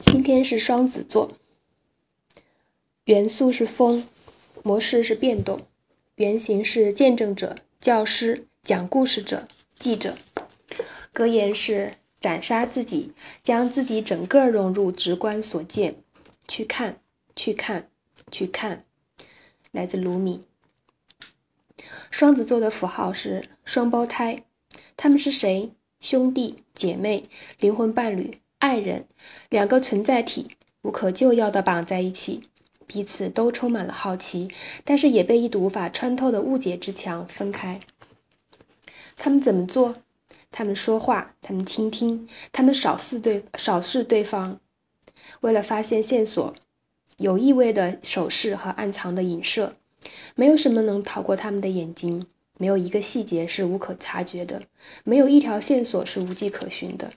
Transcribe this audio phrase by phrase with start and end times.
[0.00, 1.36] 今天是双子座，
[3.04, 4.06] 元素是风，
[4.62, 5.66] 模式是变动，
[6.14, 10.16] 原型是见证者、教师、讲故事者、记者，
[11.12, 15.96] 格言是斩杀自己，将自己整个融入直观所见，
[16.46, 17.00] 去看，
[17.34, 17.90] 去看，
[18.30, 18.84] 去看。
[19.72, 20.44] 来自卢米。
[22.10, 24.44] 双子座的符号是双胞胎，
[24.96, 25.72] 他们是谁？
[26.00, 27.24] 兄弟、姐妹、
[27.58, 28.40] 灵魂伴侣。
[28.58, 29.06] 爱人，
[29.48, 32.42] 两个存在体无可救药地绑在一起，
[32.86, 34.48] 彼此都充满了好奇，
[34.84, 37.80] 但是也被一堵无法穿透的误解之墙分开。
[39.16, 39.96] 他们怎么做？
[40.50, 44.58] 他们说话，他们倾听，他们扫视对扫视对方，
[45.40, 46.54] 为了发现线索，
[47.18, 49.76] 有意味的手势和暗藏的影射，
[50.34, 54.62] 没有什么能逃过他们的眼睛，没有一个细节是无可察觉的，
[55.04, 57.12] 没有一条线索是无迹可寻的。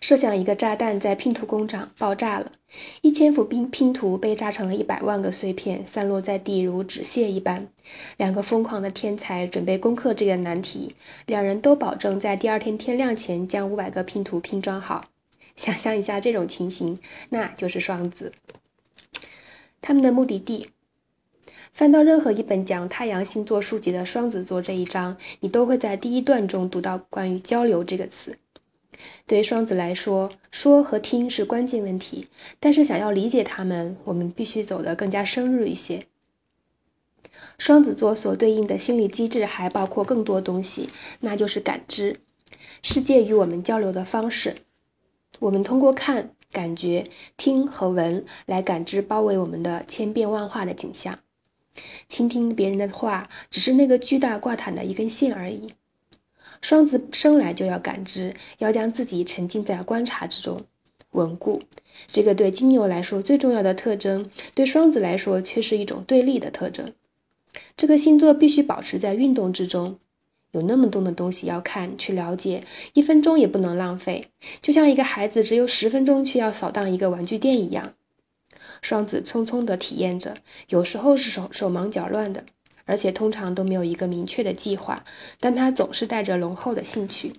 [0.00, 2.52] 设想一个炸弹在拼图工厂爆炸了，
[3.00, 7.68] 一千幅拼拼图被炸成了一百万个碎片，散落在地如纸屑一般。
[8.16, 10.94] 两个疯狂的天才准备攻克这个难题，
[11.26, 15.06] 两人都保证在第二天天亮前将五百个拼图拼装好。
[15.56, 16.98] 想象一下这种情形，
[17.28, 18.32] 那就是双子。
[19.82, 20.68] 他们的目的地，
[21.72, 28.38] 翻到任何一本讲太阳星座书籍的双子座这一章，你都会在第一段中读到关于交流这个词。
[29.26, 32.28] 对双子来说，说和听是关键问题。
[32.60, 36.06] 但是，想要理解他们，我们必须走得更加深入一些。
[37.58, 42.20] 双子座所对应的心理机制还包括更多东西，那就是感知
[42.82, 44.56] 世界与我们交流的方式。
[45.38, 51.18] 我们通过看、感觉、听和闻来感知包围我们的千变万化的景象。
[52.06, 55.72] 倾听别人的话，只是那个巨大挂毯的一根线而已。
[56.62, 60.64] 双子生来就要感知，要将自己沉浸在观察之中，
[61.10, 61.62] 稳固。
[62.06, 66.94] 这个对金牛来说最重要的特征，对双子来说却是一种对立的特征。
[67.76, 69.98] 这个星座必须保持在运动之中，
[70.52, 74.28] 有那么多的东西要看、去了解，一分钟也不能浪费。
[74.60, 77.94] 就像一个孩子只有十分钟，却要扫荡一个玩具店一样。
[78.80, 80.36] 双子匆匆地体验着，
[80.68, 82.44] 有时候是手手忙脚乱的。
[82.84, 85.04] 而且通常都没有一个明确的计划，
[85.40, 87.34] 但他总是带着浓厚的兴趣。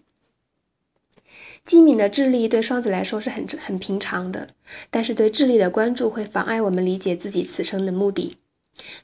[1.66, 4.50] 机敏的智力对双子来说是很很平常的，
[4.90, 8.38] 但是对智力的关注会妨碍我们理解自己此生的目的。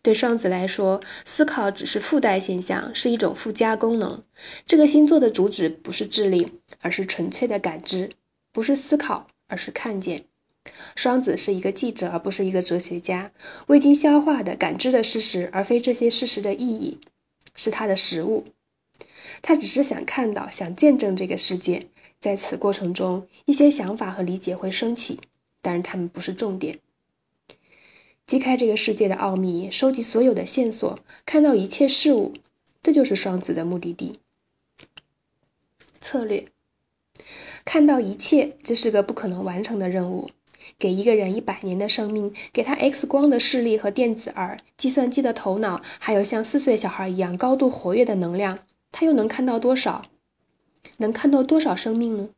[0.02, 4.22] 对双子来说，思考只是附带现象，是一种附加功能。
[4.66, 6.52] 这个星座的主旨不是智力，
[6.82, 8.10] 而是纯粹的感知；
[8.52, 10.26] 不是思考，而是看见。
[10.96, 13.31] 双子是一个记者，而不是一个哲学家。
[13.68, 17.00] 未经消化的感知的事实，而非这些事实的意义，
[17.56, 18.46] 是他的食物。
[19.41, 21.88] 他只是想看到，想见证这个世界。
[22.19, 25.19] 在此过程中，一些想法和理解会升起，
[25.62, 26.80] 但是他们不是重点。
[28.25, 32.34] 揭开这个世界的奥秘，收集所有的线索，看到一切事物，
[32.84, 34.19] 这就是双子的目的地。
[36.01, 36.46] 策略：
[37.63, 40.30] 看到一切，这是个不可能完成的任务。
[40.78, 48.59] 给一个人一百年的生命，给他 X 光的视力和电子耳、计算机的头脑，还有像四岁小孩一样高度活跃的能量，
[48.91, 50.06] 他又能看到多少？
[50.97, 52.30] 能看到多少生命呢？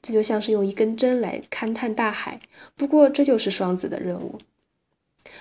[0.00, 2.40] 这就像是用一根针来勘探大海。
[2.76, 4.38] 不过，这就是双子的任务。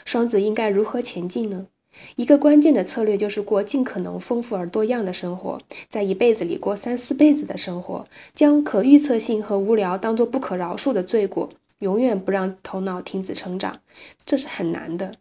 [0.04, 1.68] 双子应该如何前进呢？
[2.16, 11.50] 一个关键的策略就是过尽可能丰富而多样的生活，在一辈子里过三四辈子的生活，将可预测性和无聊当做不可饶恕的罪过。
[11.80, 13.82] 永远不让头脑停止成长，
[14.26, 15.16] 这是很难的。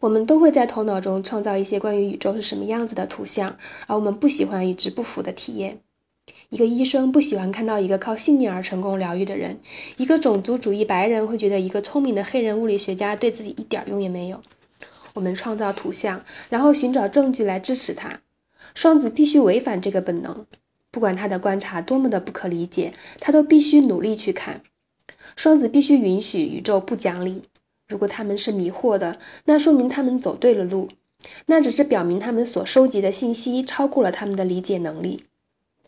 [0.00, 3.56] 我们都会在头脑中创造一些关于宇宙是什么样子的图像，
[3.86, 5.80] 而我们不喜欢与之不符的体验。
[6.48, 9.60] 一个医生不喜欢看到一个靠信念而成功疗愈的人，
[9.96, 14.42] 一个种族主义白人会觉得一个聪明的黑人物理学家对自己一点用也没有。
[15.14, 18.20] 我们创造图像，然后寻找证据来支持它。
[18.74, 20.46] 双子必须违反这个本能，
[20.90, 24.62] 不管他的观察多么的不可理解，他都必须努力去看。
[25.36, 27.42] 双子必须允许宇宙不讲理。
[27.88, 30.88] 如果他们是迷惑的，那说明他们走对了路。
[31.46, 35.24] 那只是表明他们所收集的信息超过了他们的理解能力。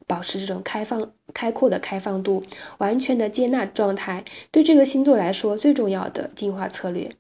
[0.07, 2.45] 保持这种开放、开阔的开放度、
[2.79, 7.11] 完全的接纳状态，对这个星座来说最重要的进化策略。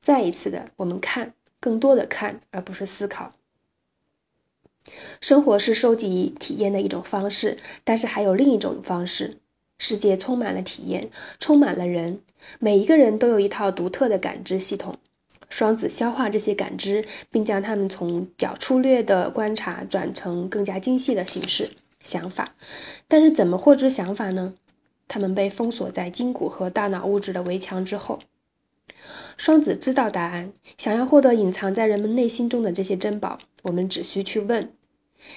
[0.00, 3.32] 再一次的，我们看，更多的看，而不是思考。
[5.20, 9.36] 生活是收集体验的一种方式，但是还有另一种方式。
[9.78, 12.20] 世界充满了体验，充满了人，
[12.58, 14.96] 每一个人都有一套独特的感知系统。
[15.48, 21.70] 双子消化这些感知，并将它们从较粗略的观察转成更加精细的形式——
[22.02, 22.56] 想法。
[23.06, 24.54] 但是，怎么获知想法呢？
[25.06, 28.18] 他们被封锁在筋骨和大脑物质的围墙之后。
[29.36, 34.72] 双子知道答案，想要获得隐藏在人们内心中的这些珍宝，我们只需去问。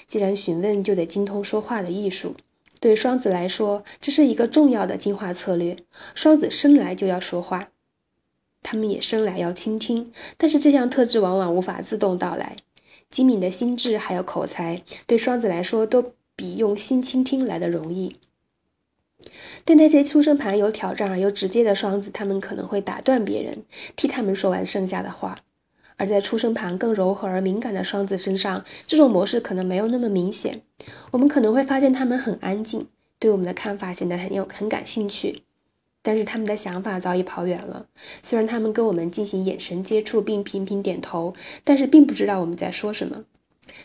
[0.08, 2.36] 既然询问，就得精通说话的艺术。
[2.80, 5.78] 对双子来说，这是一个重要的进化策略。
[6.16, 7.70] 双子生来就要说话，
[8.62, 12.56] 他们也生来要倾听，但是这项特质往往无法自动到来。
[13.10, 18.18] 机敏的心智还有口才，对双子来说都比用心倾听来的容易。
[19.66, 23.64] 对那些出生盘有挑战而又直接的双子，他们可能会打断别人，
[23.96, 25.36] 替他们说完剩下的话；
[26.00, 30.62] 而在出生盘更柔和而敏感的双子身上，这种模式可能没有那么明显。
[31.12, 32.88] 我们可能会发现他们很安静，
[33.20, 35.44] 对我们的看法显得很有很感兴趣，
[36.02, 37.86] 但是他们的想法早已跑远了。
[38.24, 43.26] 虽然他们跟我们进行眼神接触并频频点头，但是并不知道我们在说什么。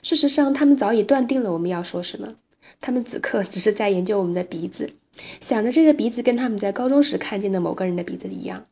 [0.02, 2.34] 事实上，他们早已断定了我们要说什么。
[2.80, 4.92] 他们此刻只是在研究我们的鼻子。
[5.40, 8.66] 想着这个鼻子跟他们在高中时看见的某个人的鼻子一样。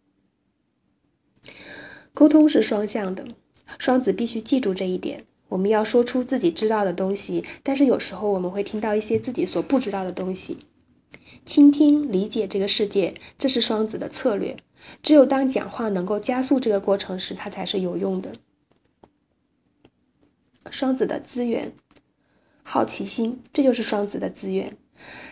[2.23, 3.27] 沟通是双向的，
[3.81, 5.25] 双子必须记住这一点。
[5.49, 10.61] 我们要说出自己知道的东西，但是有时候我们会听到一些自己所不知道的东西。
[11.45, 14.57] 倾听、理解这个世界，这是双子的策略。
[15.03, 18.35] 只有当讲话能够加速这个过程时，它才是有用的。
[20.71, 21.73] 双子的资源，
[22.63, 24.77] 好奇心，这就是双子的资源。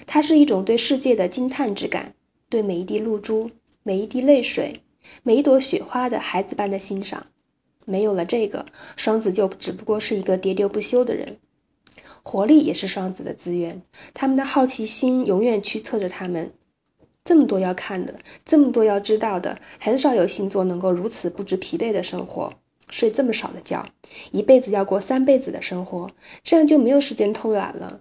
[0.09, 2.17] 它是一种对世界的惊叹之感，
[2.49, 3.53] 对每一滴露珠、
[3.85, 4.83] 每一滴泪水、
[5.23, 7.27] 每一朵雪花的孩子般的欣赏。
[7.87, 8.67] 没有了这个，
[8.97, 11.39] 双子就只不过是一个喋喋不休的人。
[12.23, 13.83] 活力也是双子的资源，
[14.13, 16.53] 他们的好奇心永远驱策着他们。
[17.25, 22.53] 这么多要看的，这么多要知道的，很少有星座能够如此不知疲惫的生活，
[22.91, 23.87] 睡这么少的觉，
[24.33, 26.11] 一辈子要过三辈子的生活，
[26.43, 28.01] 这样就没有时间偷懒了。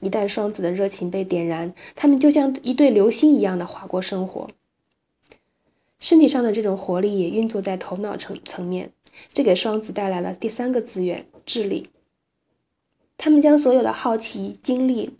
[0.00, 4.50] 一旦双子的热情被点燃，他们就像一对流星一样的划过生活。
[6.04, 8.92] 身体上的这种活力也运作在头脑层层面，
[9.32, 11.88] 这给双子带来了第三个资源——智力。
[13.16, 15.16] 他们将所有的好奇、精力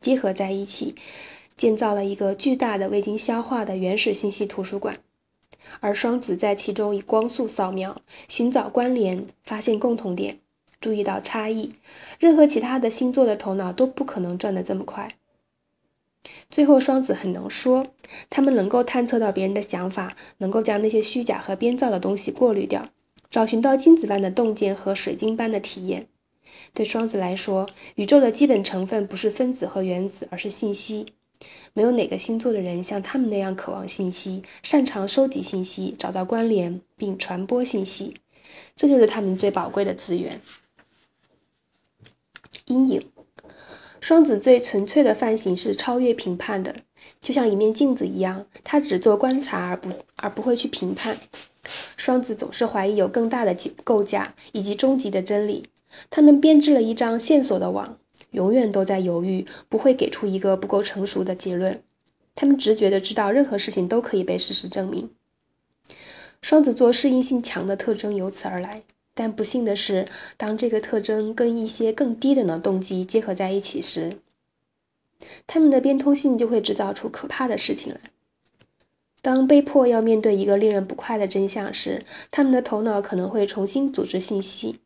[0.00, 0.94] 结合在一起，
[1.58, 4.98] 建造了一个巨大的未经消化的原始信息图书馆，
[5.80, 10.40] 而双子在其中以光速扫描、寻找关联、发现共同点。
[10.80, 11.74] 注意到差异，
[12.18, 15.10] 任何其他的星座的头脑都不可能转得这么快。
[16.50, 17.88] 最后，双子很能说，
[18.30, 22.88] 他们能够探测到别人的想法，能够将那些虚假和编造的东西过滤掉，
[23.30, 26.08] 找寻到金子般的洞见和水晶般的体验。
[26.72, 31.14] 对双子来说，宇宙的基本成分不是分子和原子，而是信息。
[31.72, 38.14] 没有哪个星座的人像他们那样渴望信息，擅长收集信息，找到关联并传播信息。
[38.76, 40.40] 这就是他们最宝贵的资源。
[42.66, 43.10] 阴影，
[44.04, 46.76] 双子最纯粹的范型是超越评判的，
[47.22, 51.16] 就像一面镜子一样，他只做观察而不而不会去评判。
[51.96, 55.64] 双子总是怀疑有更大的构架以及终极的真理，
[56.10, 57.96] 他们编织了一张线索的网，
[58.32, 61.82] 永远都在犹豫，不会给出一个不够成熟的结论。
[62.34, 65.08] 他们直觉的知道任何事情都可以被事实证明。
[66.42, 68.82] 双子座适应性强的特征由此而来。
[69.14, 74.18] 但不幸的是，当这个特征跟一些更低等的动机结合在一起时，
[75.46, 78.00] 他们的变通性就会制造出可怕的事情来。
[79.22, 84.80] 当被迫要面对一个令人不快的真相时，他们的头脑可能会重新组织信息。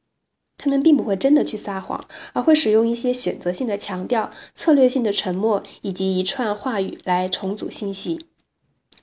[0.58, 8.26] 他们并不会真的去撒谎，而会使用一些选择性的强调、策略性的沉默以及一串话语来重组信息。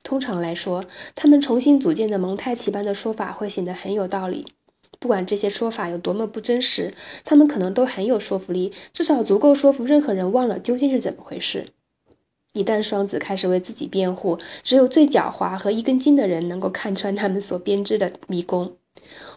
[0.03, 4.54] 通常来说，他们重新组建的蒙太奇般的说法会显得很有道理。
[4.99, 11.67] 不管这些说法有多么不真实，他们可能都很有说服力，至少足够说服任何人忘了究竟是怎么回事。
[12.53, 18.77] 一旦双子开始为自己辩护，只有最狡猾和一根筋的人能够看穿他们所编织的迷宫。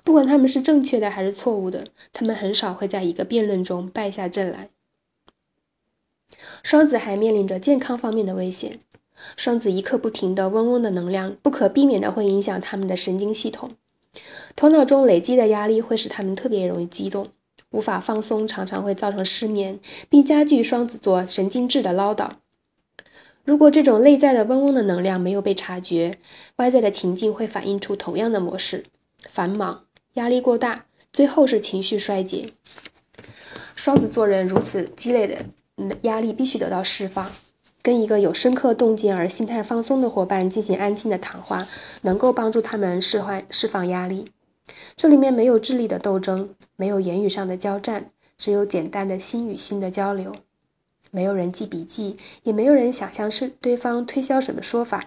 [0.04, 4.70] 不管他们是正确的还是错误的，他们很少会在一个辩论中败下阵来。
[6.62, 8.78] 双子还面临着健康方面的危险。
[9.36, 13.72] 双子一刻不停的嗡嗡的能量，不可避免的会影响他们的神经系统。
[14.56, 17.28] 头脑中累积的压力会使他们特别容易激动，
[17.70, 22.30] 无法放松，常常会造成失眠，并加剧双子座神经质的唠叨。
[23.44, 26.18] 如果这种内在的嗡嗡的能量没有被察觉，
[26.56, 28.84] 外在的情境会反映出同样的模式：
[29.26, 29.84] 繁忙、
[30.14, 32.52] 压力过大，最后是情绪衰竭。
[33.74, 35.38] 双子座人如此积累的
[36.02, 37.30] 压力必须得到释放。
[37.88, 41.66] 跟一个有深刻洞见而心态放松的伙伴进行安静的谈话，
[42.02, 44.30] 能够帮助他们释放释放压力。
[44.94, 50.36] 这里面没有智力的斗争，没有言语上的交战，只有简单的心与心的交流。
[51.10, 55.06] 没有人记笔记，也没有人想向是对方推销什么说法。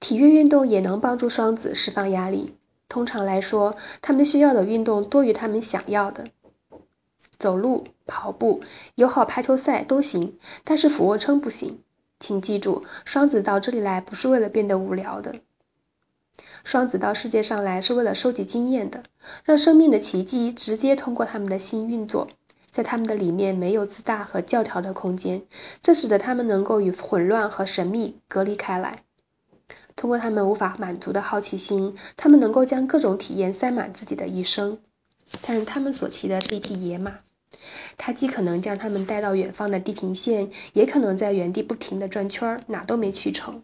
[0.00, 2.56] 体育运动也能帮助双子释放压力。
[2.88, 6.24] 通常来说，他们需要的运动多于他们想要的。
[7.38, 8.60] 走路、跑步、
[8.96, 11.80] 友好排球赛都行，但是俯卧撑不行。
[12.20, 15.36] 请记住，双子到这里来不是为了变得无聊的。
[16.62, 19.02] 双子到世界上来是为了收集经验的，
[19.44, 22.28] 让生命的奇迹直接通过他们的心运作。
[22.70, 25.42] 在他们的里面没有自大和教条的空间，
[25.82, 29.02] 这使得他们能够与混乱和神秘隔离开来。
[29.94, 34.78] 通过他们无法满足的好奇心，他们能够将各种体验塞满自己的一生。
[35.42, 37.18] 但是他们所骑的是一匹野马，
[37.96, 43.62] 他既可能将他们带到远方的地平线，也可能在原地不停地转圈儿，哪都没去成。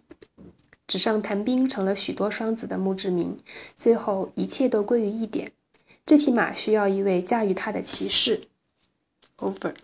[0.87, 3.39] 纸上谈兵成了许多双子的墓志铭。
[3.77, 5.53] 最后，一切都归于一点：
[6.07, 8.49] 这匹马需要一位驾驭它的骑士。
[9.39, 9.75] over